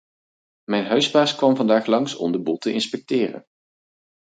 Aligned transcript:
Mijn 0.71 0.85
huisbaas 0.85 1.35
kwam 1.35 1.55
vandaag 1.55 1.85
langs 1.85 2.15
om 2.15 2.31
de 2.31 2.41
boel 2.41 2.57
te 2.57 2.73
inspecteren. 2.73 3.45